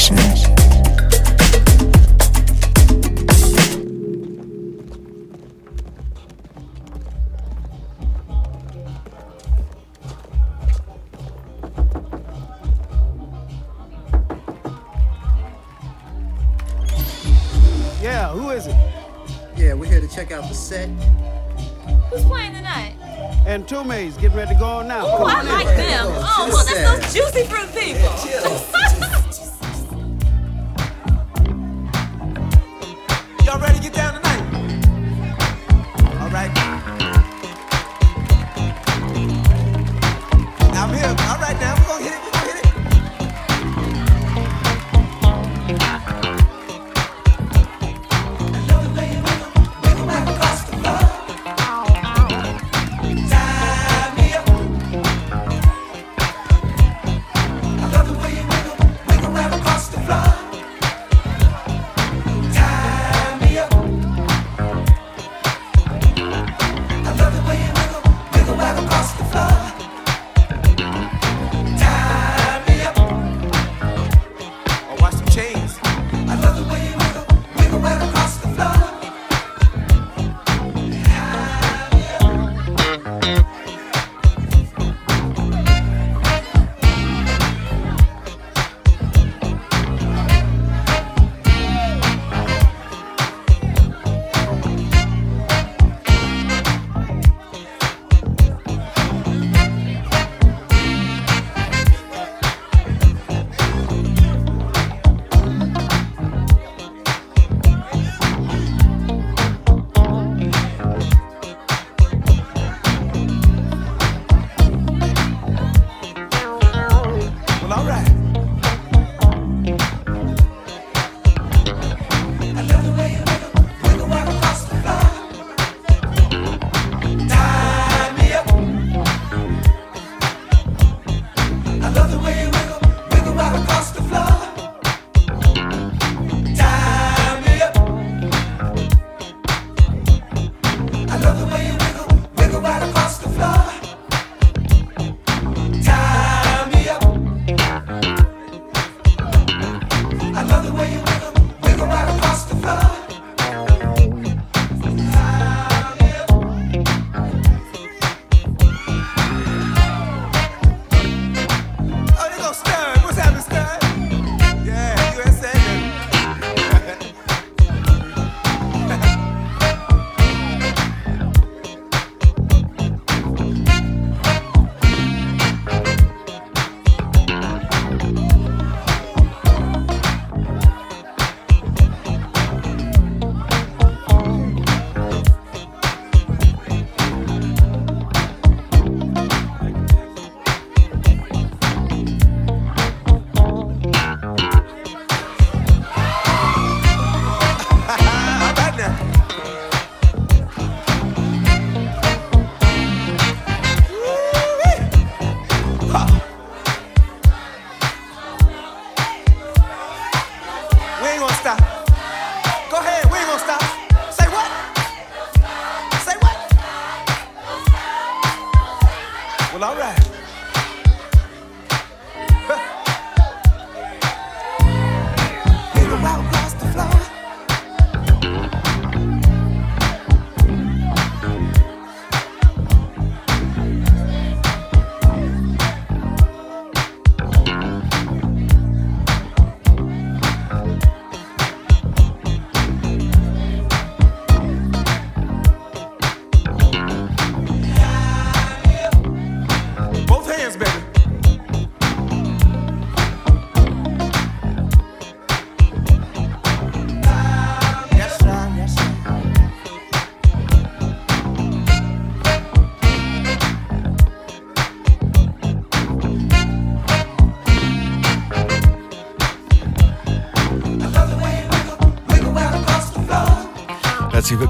[0.00, 0.16] Session.
[18.02, 18.74] Yeah, who is it?
[19.56, 20.88] Yeah, we're here to check out the set.
[22.08, 22.96] Who's playing tonight?
[23.46, 25.04] And Two Tume's getting ready to go on now.
[25.04, 26.06] Oh, I like them.
[26.06, 28.49] Oh, look, that's those juicy fruit people.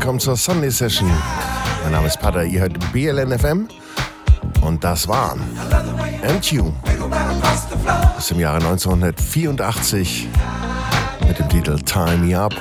[0.01, 1.11] Willkommen zur Sunday Session.
[1.83, 3.69] Mein Name ist Pater, ihr hört BLNFM
[4.63, 6.73] und das war MQ
[8.17, 10.27] aus dem Jahre 1984
[11.29, 12.55] mit dem Titel Time Me Up.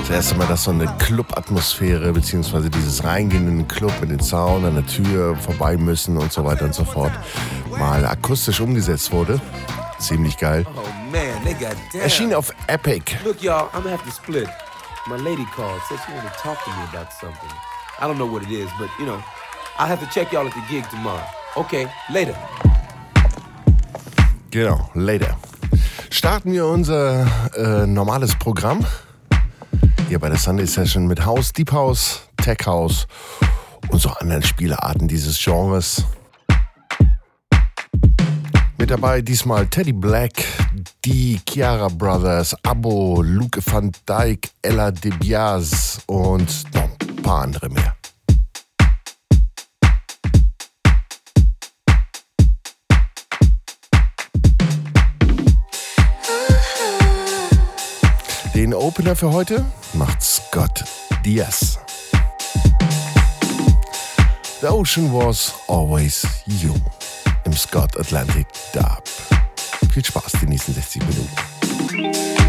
[0.00, 4.20] Das erste Mal, dass so eine Club-Atmosphäre, beziehungsweise dieses Reingehen in den Club mit den
[4.20, 7.12] Sound an der Tür vorbei müssen und so weiter und so fort,
[7.78, 9.40] mal akustisch umgesetzt wurde.
[10.00, 10.66] Ziemlich geil.
[12.00, 13.16] Erschien auf Epic.
[13.24, 14.48] Look, y'all, I'm gonna have to split.
[15.06, 17.50] My lady called, said she wanted to talk to me about something.
[18.00, 19.22] I don't know what it is, but you know,
[19.78, 21.24] I'll have to check y'all at the gig tomorrow.
[21.56, 22.34] Okay, later.
[24.50, 25.36] Genau, later.
[26.10, 27.26] Starten wir unser
[27.56, 28.84] äh, normales Programm
[30.08, 33.06] hier bei der Sunday Session mit House, Deep House, Tech House
[33.90, 36.04] und so anderen Spielarten dieses Genres.
[38.90, 40.44] Dabei diesmal Teddy Black,
[41.04, 47.94] die Chiara Brothers, Abo, Luke van Dijk, Ella DeBiase und noch ein paar andere mehr.
[58.56, 60.82] Den Opener für heute macht Scott
[61.24, 61.78] Diaz.
[64.60, 66.74] The Ocean Was Always You
[67.56, 69.02] Scott Atlantic Dub.
[69.92, 72.39] Viel Spaß die nächsten 60 Minuten.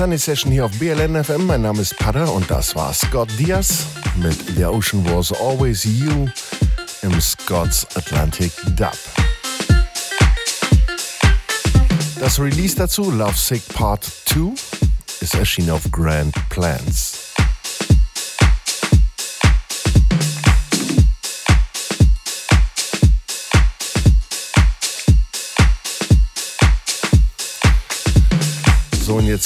[0.00, 1.44] Sunny Session hier auf BLN FM.
[1.44, 3.84] Mein Name ist Pada und das war Scott Diaz
[4.16, 6.26] mit The Ocean Was Always You
[7.02, 8.96] im Scott's Atlantic Dub.
[12.18, 14.54] Das Release dazu, Love Sick Part 2,
[15.20, 16.99] ist erschienen auf Grand Plans.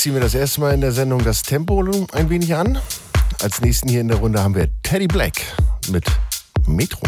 [0.05, 1.83] Ziehen wir das erste Mal in der Sendung das Tempo
[2.13, 2.79] ein wenig an.
[3.41, 5.41] Als nächsten hier in der Runde haben wir Teddy Black
[5.89, 6.05] mit
[6.67, 7.01] Metro.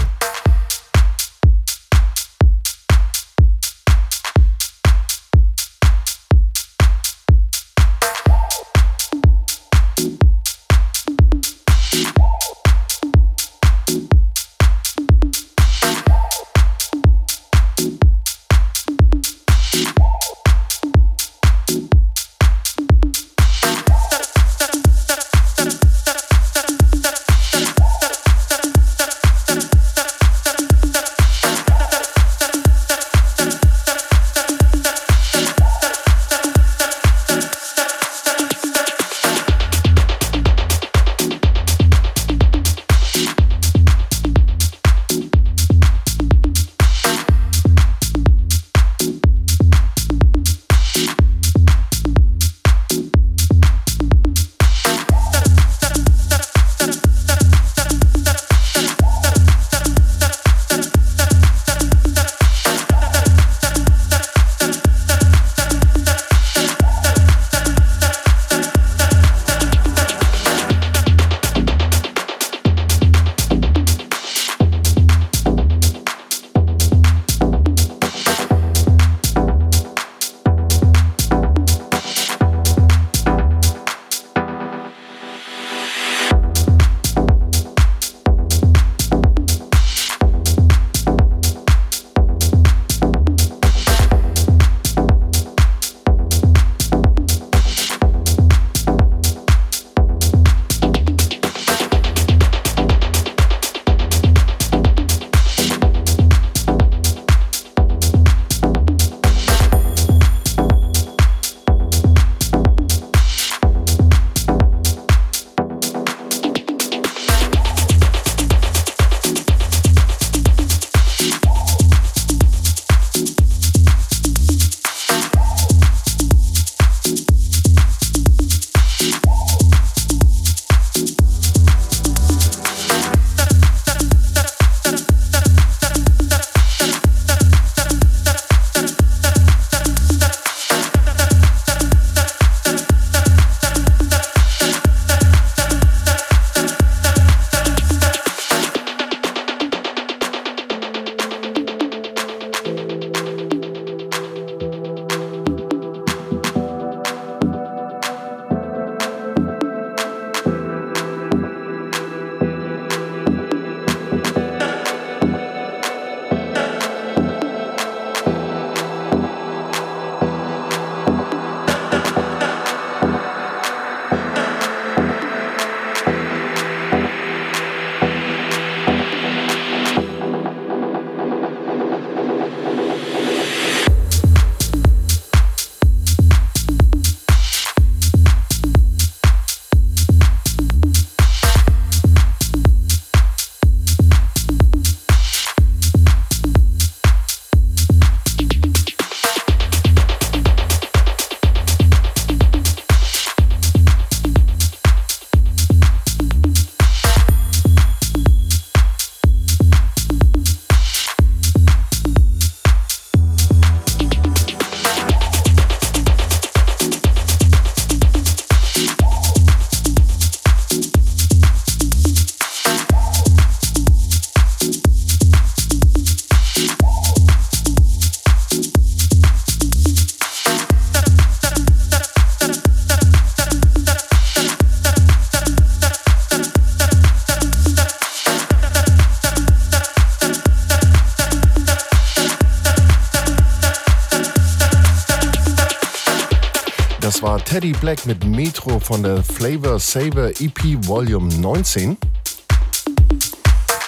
[247.27, 251.97] War Teddy Black mit Metro von der Flavor Saver EP Volume 19.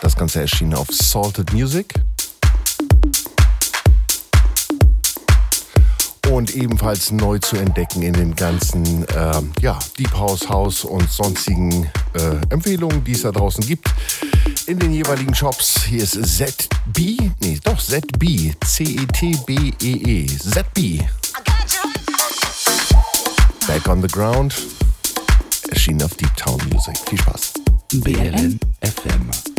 [0.03, 1.95] Das Ganze erschien auf Salted Music.
[6.33, 11.85] und ebenfalls neu zu entdecken in den ganzen ähm, ja, Deep House, House und sonstigen
[12.15, 13.89] äh, Empfehlungen, die es da draußen gibt.
[14.67, 15.85] In den jeweiligen Shops.
[15.85, 21.05] Hier ist ZB, nee, doch ZB, C-E-T-B-E-E, ZB.
[23.69, 24.55] Back on the Ground,
[25.69, 26.97] erschienen auf Deep Town Music.
[27.07, 27.53] Viel Spaß.
[28.03, 29.58] BLN FM.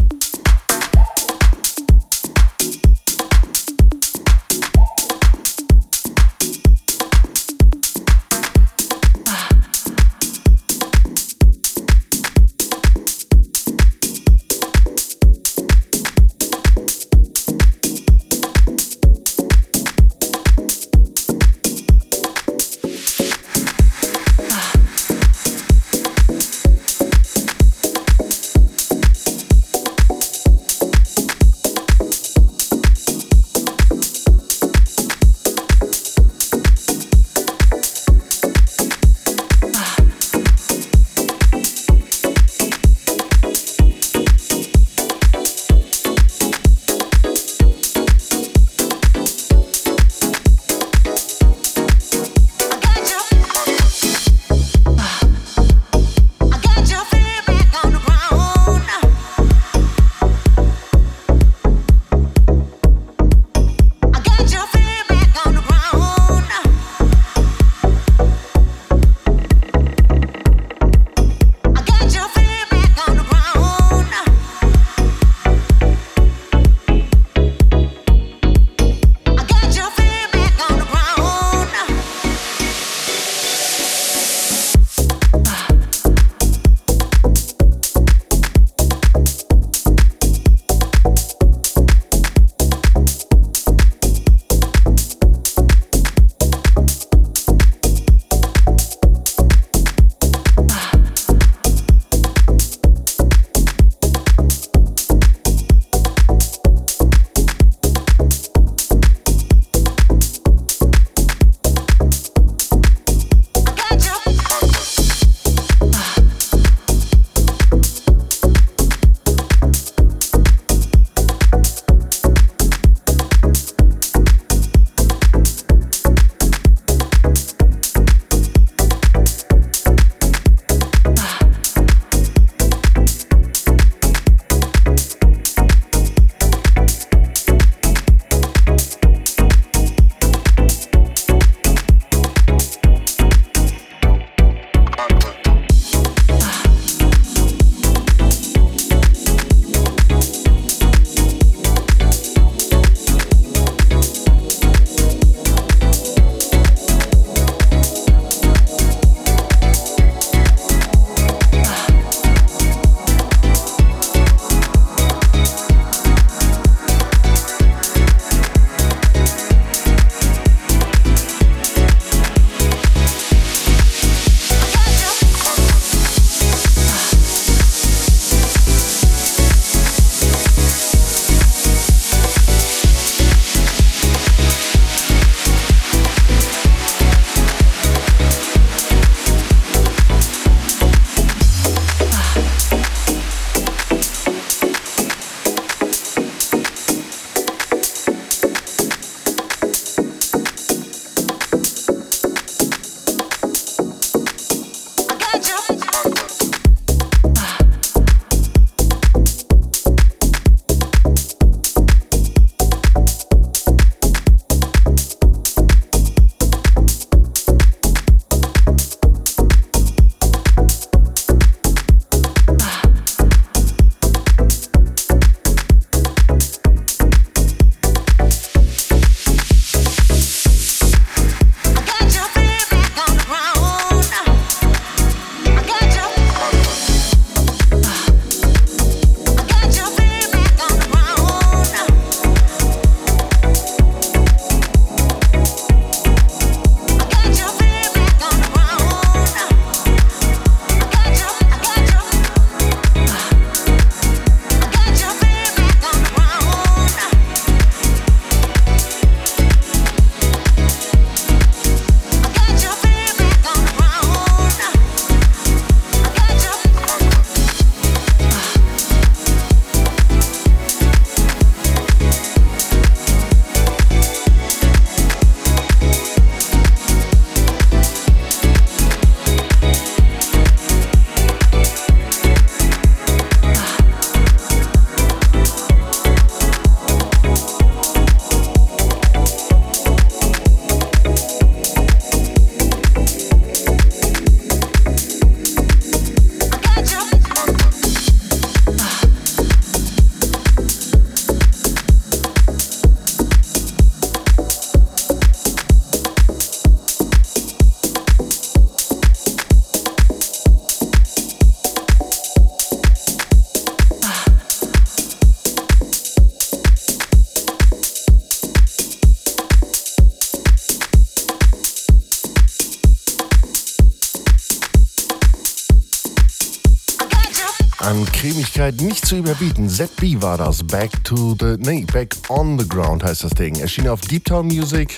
[327.90, 329.68] An Cremigkeit nicht zu überbieten.
[329.68, 330.62] ZB war das.
[330.62, 333.56] Back to the, nee, Back on the Ground heißt das Ding.
[333.56, 334.96] Erschien auf Deep Town Music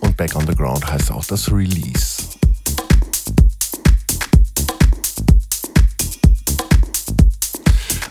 [0.00, 2.22] und Back on the Ground heißt auch das Release.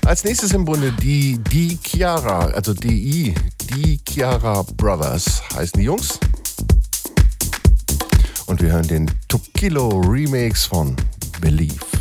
[0.06, 3.34] Als nächstes im Bunde die, die Chiara, also DI,
[3.74, 6.20] die Chiara Brothers heißen die Jungs.
[8.46, 10.96] Und wir hören den Tokilo Remix von
[11.42, 11.93] Believe.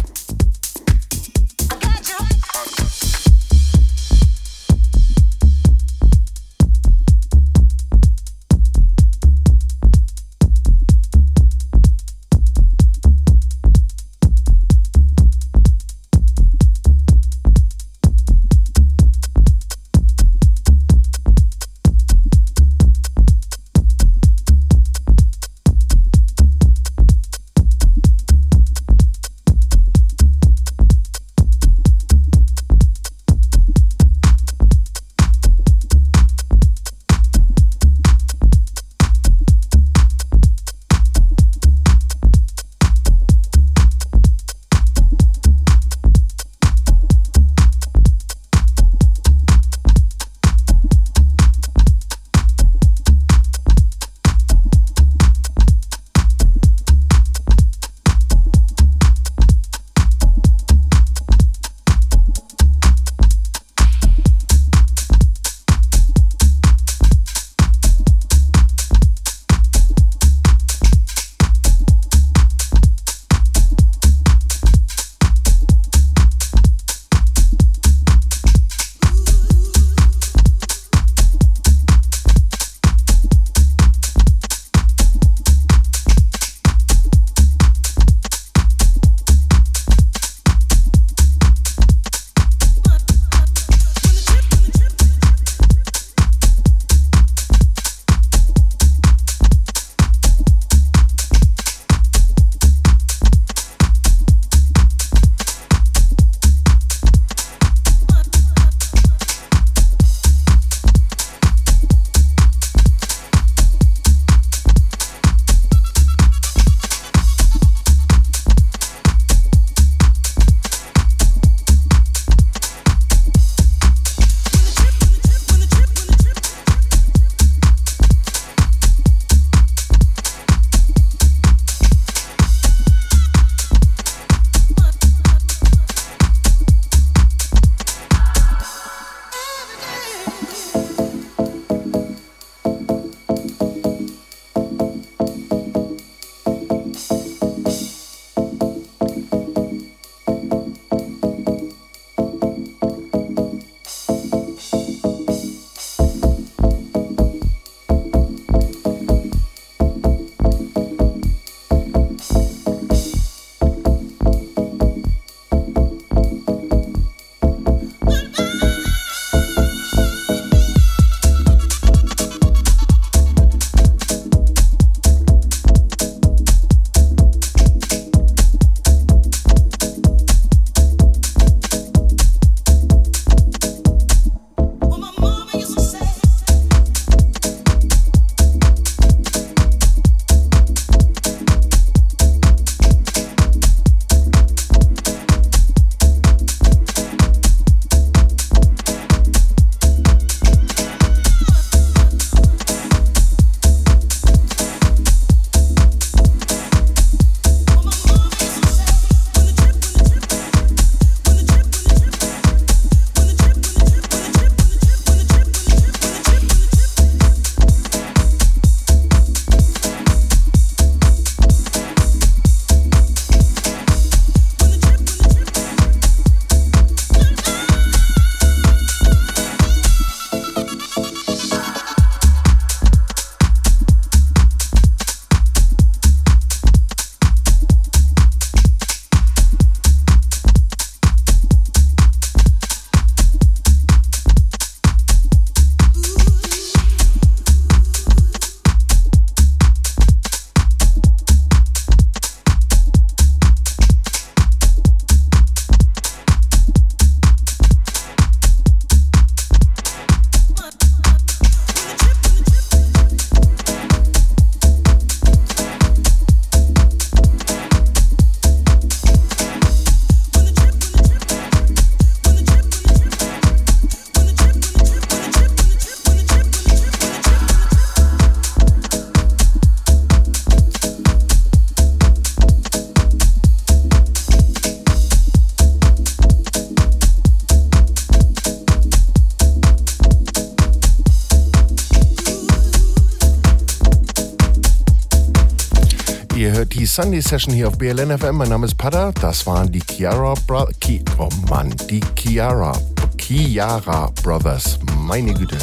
[296.93, 298.37] Sunday Session hier auf BLN FM.
[298.37, 299.13] Mein Name ist Pada.
[299.13, 302.79] Das waren die Chiara Bro Ki Oh Mann, die Chiara
[303.17, 304.79] Chiara Brothers.
[304.99, 305.57] Meine Güte.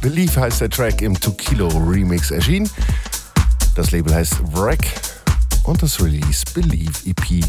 [0.00, 2.70] Believe heißt der Track im 2 Kilo Remix erschienen.
[3.74, 4.90] Das Label heißt Wreck
[5.64, 7.44] und das Release Believe EP.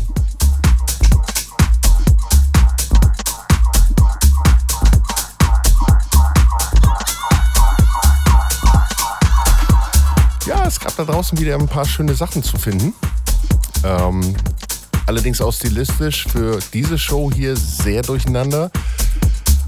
[10.68, 12.94] Es gab da draußen wieder ein paar schöne Sachen zu finden.
[13.84, 14.36] Ähm,
[15.06, 18.72] allerdings auch stilistisch für diese Show hier sehr durcheinander.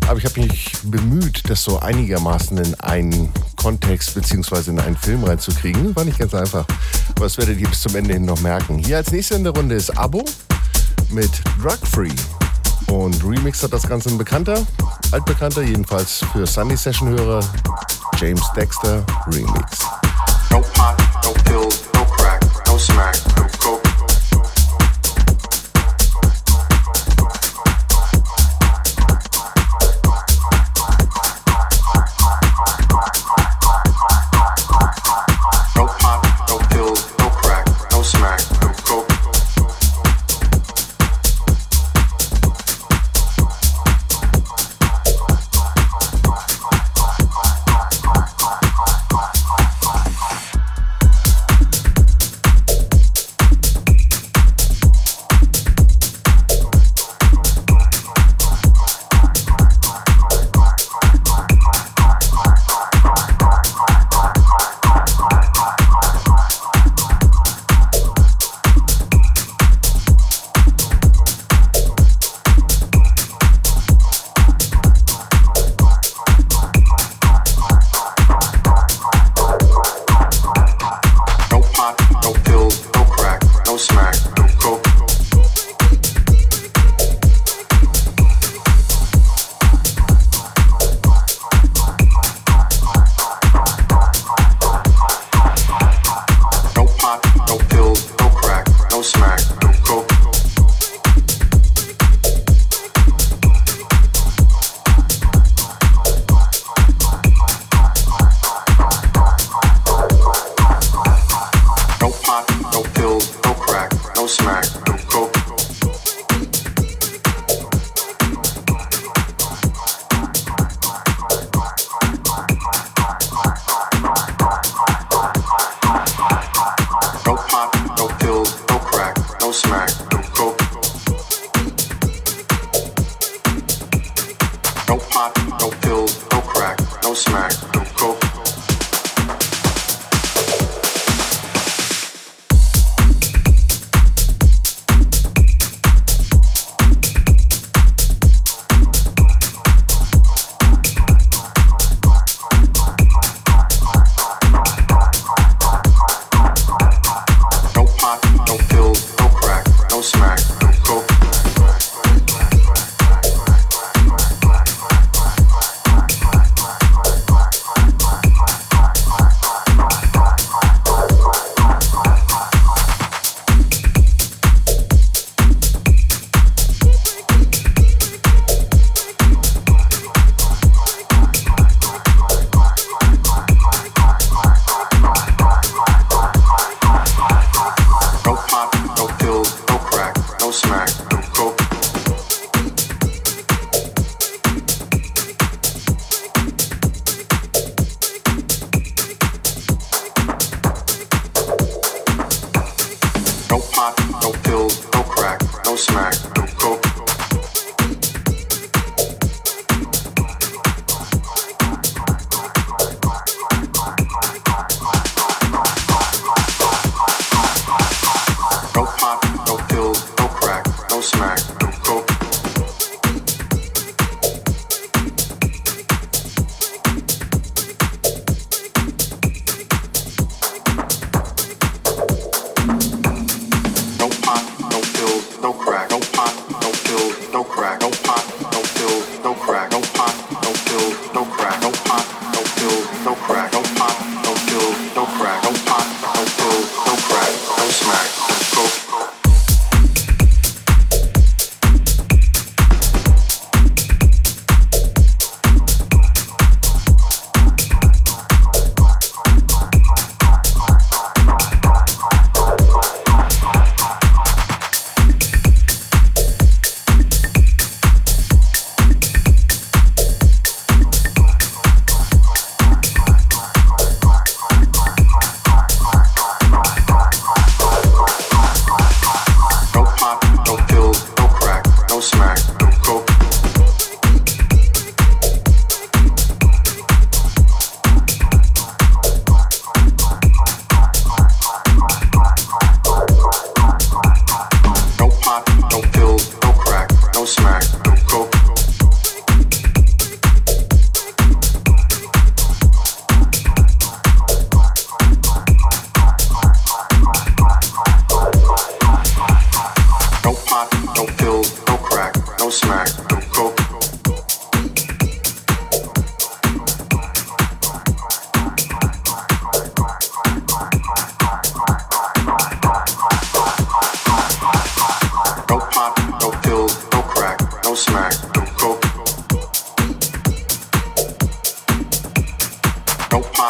[0.07, 4.71] Aber ich habe mich bemüht, das so einigermaßen in einen Kontext bzw.
[4.71, 5.95] in einen Film reinzukriegen.
[5.95, 6.65] War nicht ganz einfach.
[7.15, 8.79] Aber das werdet ihr bis zum Ende hin noch merken.
[8.79, 10.25] Hier als nächste in der Runde ist Abo
[11.12, 11.31] mit
[11.62, 12.15] Drug Free.
[12.88, 14.65] Und Remix hat das Ganze ein Bekannter,
[15.12, 17.43] altbekannter, jedenfalls für Sunday Session-Hörer,
[18.19, 19.79] James Dexter Remix.
[20.51, 23.15] No pot, no pills, no crack, no smack,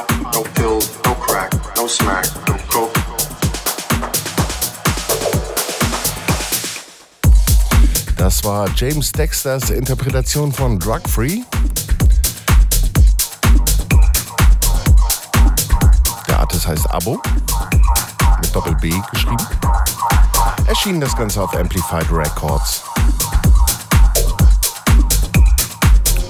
[0.06, 2.94] pot, no pills, no crack, no smack, no coke.
[8.18, 11.42] Das war James Dexters Interpretation von Drug Free.
[16.28, 17.22] Der Artist heißt Abo,
[18.42, 19.38] mit Doppel-B geschrieben.
[20.68, 22.87] Erschien das Ganze auf Amplified Records.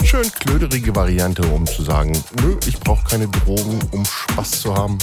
[0.07, 4.97] Schön klöderige Variante, um zu sagen, nö, ich brauche keine Drogen, um Spaß zu haben.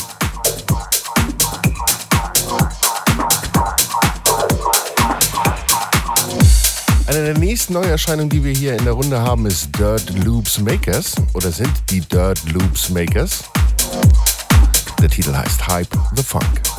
[7.06, 11.16] Eine der nächsten Neuerscheinungen, die wir hier in der Runde haben, ist Dirt Loops Makers
[11.34, 13.44] oder sind die Dirt Loops Makers.
[15.02, 16.73] Der Titel heißt Hype the Funk.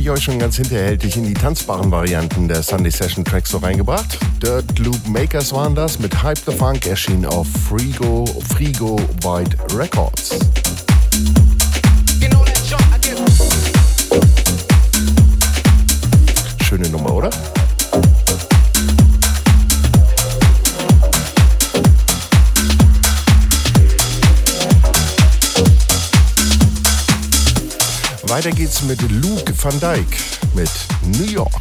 [0.00, 4.18] Ich euch schon ganz hinterhältig in die tanzbaren Varianten der Sunday Session Tracks so reingebracht.
[4.42, 10.63] Dirt Loop Makers waren das mit Hype the Funk, erschien auf Frigo, Frigo White Records.
[28.34, 30.16] Weiter geht's mit Luke van Dijk
[30.54, 30.70] mit
[31.06, 31.52] New York.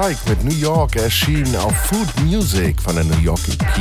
[0.00, 3.76] Dyke mit New York, erschienen auf Food Music von der New York EP.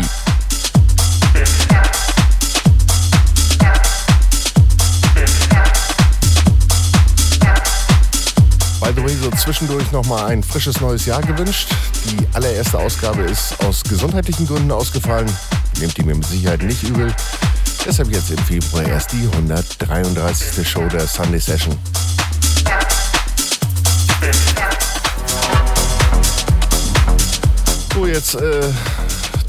[8.82, 11.70] By the way, so zwischendurch nochmal ein frisches neues Jahr gewünscht.
[12.04, 15.32] Die allererste Ausgabe ist aus gesundheitlichen Gründen ausgefallen.
[15.80, 17.14] Nehmt die mir mit Sicherheit nicht übel.
[17.86, 20.68] Deshalb jetzt im Februar erst die 133.
[20.68, 21.78] Show der Sunday Session.
[28.14, 28.62] Jetzt äh,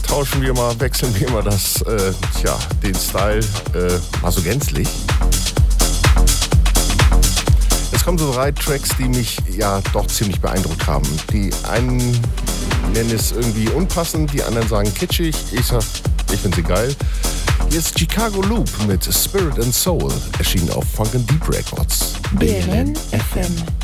[0.06, 3.40] tauschen wir mal, wechseln wir mal das, äh, tja, den Style
[3.74, 4.88] äh, mal so gänzlich.
[7.92, 11.08] Es kommen so drei Tracks, die mich ja doch ziemlich beeindruckt haben.
[11.32, 11.98] Die einen
[12.92, 15.34] nennen es irgendwie unpassend, die anderen sagen kitschig.
[15.52, 15.82] Ich sag,
[16.32, 16.94] ich finde sie geil.
[17.70, 22.14] Hier ist Chicago Loop mit Spirit and Soul, erschienen auf Funk Deep Records.
[22.32, 23.79] BLN FM.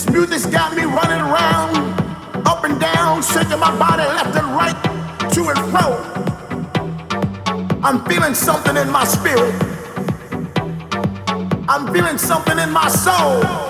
[0.00, 1.76] This music's got me running around,
[2.48, 4.74] up and down, shaking my body left and right,
[5.30, 5.92] to and fro.
[7.82, 9.54] I'm feeling something in my spirit.
[11.68, 13.69] I'm feeling something in my soul.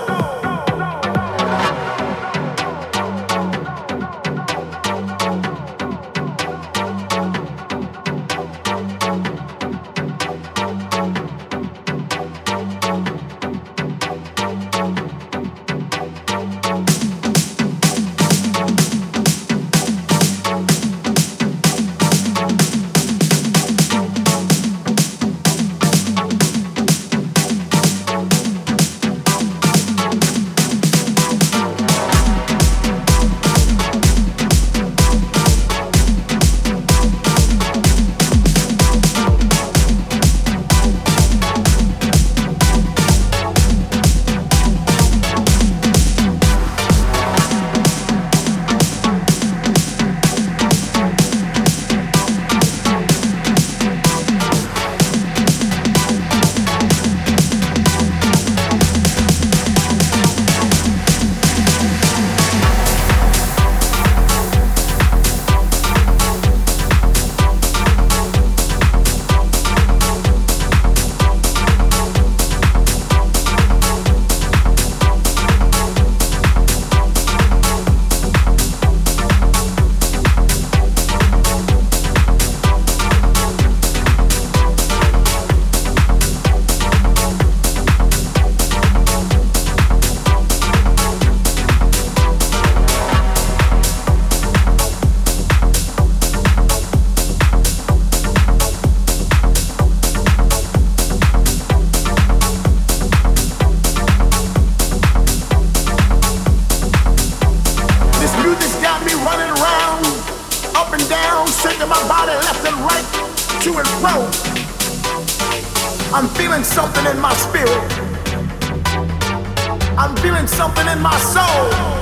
[120.40, 121.36] I'm feeling something in my spirit.
[121.36, 121.99] I'm feeling something in my soul.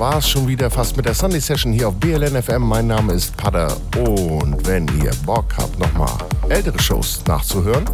[0.00, 2.62] War's schon wieder fast mit der Sunday Session hier auf BLN FM.
[2.62, 6.10] Mein Name ist Padder und wenn ihr Bock habt, nochmal
[6.48, 7.84] ältere Shows nachzuhören,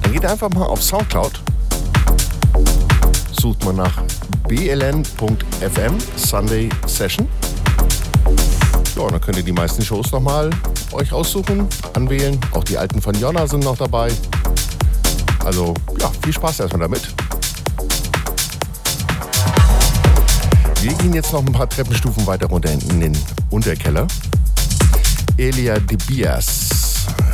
[0.00, 1.42] dann geht einfach mal auf Soundcloud,
[3.38, 4.02] sucht mal nach
[4.48, 7.28] bln.fm Sunday Session.
[8.96, 10.48] Ja, dann könnt ihr die meisten Shows nochmal
[10.92, 12.40] euch aussuchen, anwählen.
[12.52, 14.10] Auch die alten von Jonna sind noch dabei.
[15.44, 17.09] Also ja, viel Spaß erstmal damit.
[21.00, 23.16] Gehen jetzt noch ein paar Treppenstufen weiter runter in den
[23.48, 24.06] Unterkeller.
[25.38, 26.68] Elia de Bias.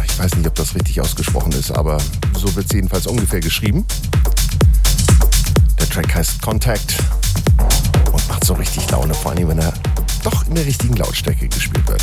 [0.04, 1.98] Ich weiß nicht, ob das richtig ausgesprochen ist, aber
[2.34, 3.84] so wird es jedenfalls ungefähr geschrieben.
[5.80, 6.94] Der Track heißt Contact
[8.12, 9.72] und macht so richtig Laune, vor allem wenn er
[10.22, 12.02] doch in der richtigen Lautstärke gespielt wird.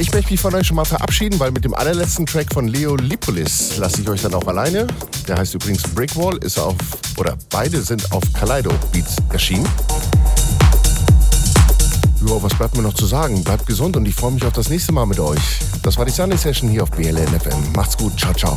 [0.00, 2.94] Ich möchte mich von euch schon mal verabschieden, weil mit dem allerletzten Track von Leo
[2.94, 4.86] Lipolis lasse ich euch dann auch alleine.
[5.26, 6.76] Der heißt übrigens Brickwall, ist auf,
[7.16, 9.66] oder beide sind auf Kaleido Beats erschienen.
[12.24, 13.42] Ja, was bleibt mir noch zu sagen?
[13.42, 15.58] Bleibt gesund und ich freue mich auf das nächste Mal mit euch.
[15.82, 17.72] Das war die Sunday Session hier auf BLN FM.
[17.74, 18.56] Macht's gut, ciao, ciao.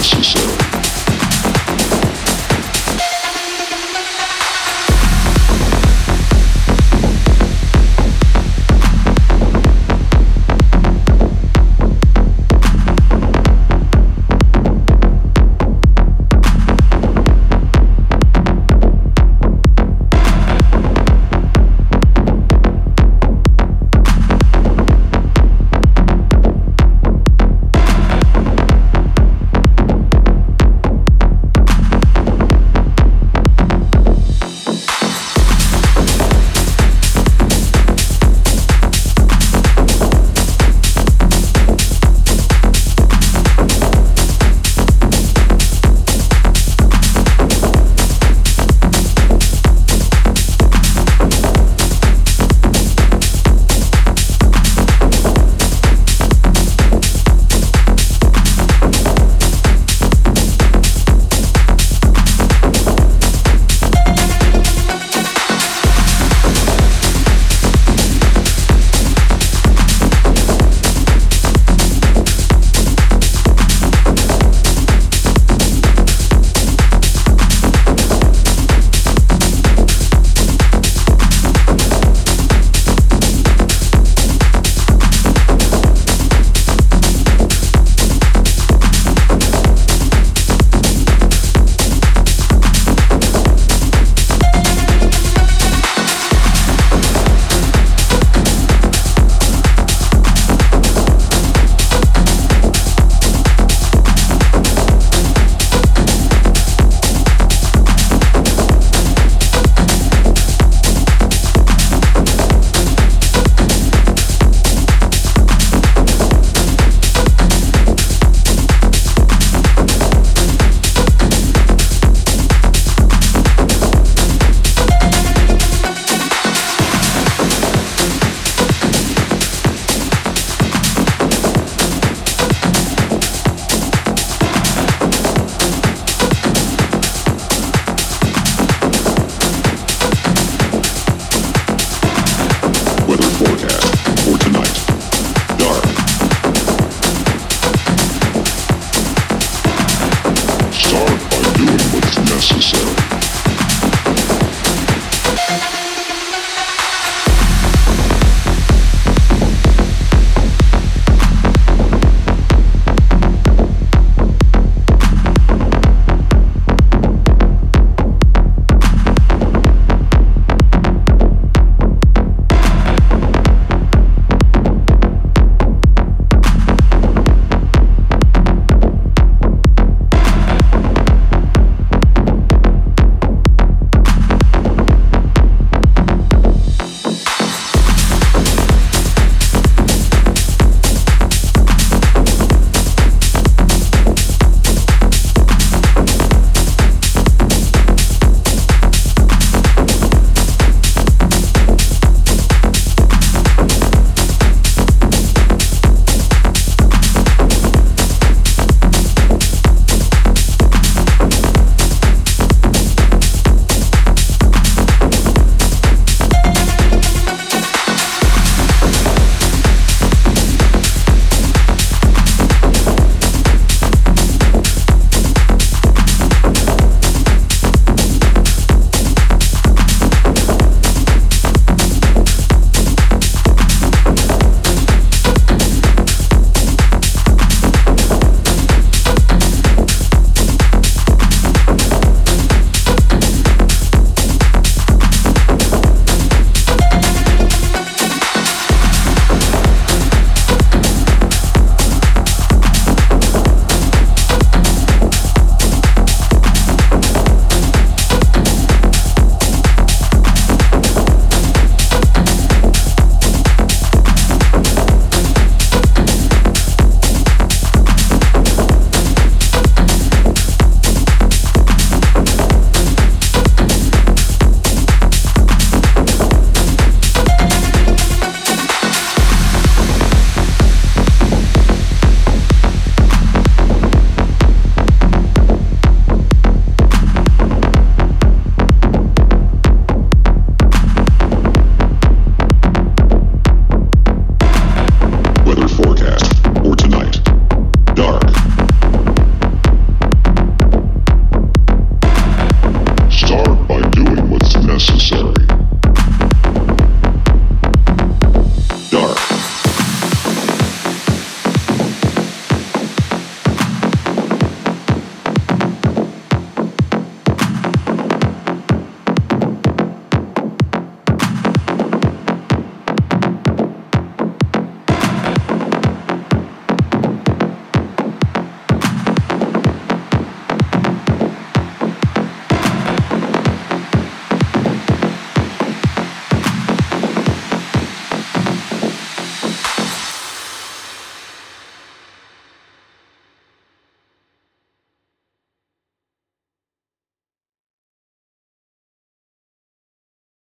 [0.00, 0.49] necessary.